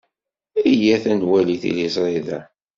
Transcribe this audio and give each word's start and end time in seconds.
Iyyat 0.71 1.03
ad 1.11 1.17
nwali 1.19 1.55
tiliẓri 1.61 2.19
da. 2.27 2.39